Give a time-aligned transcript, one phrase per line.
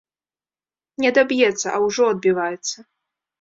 [1.05, 2.77] Не адаб'ецца, а ўжо адбіваецца.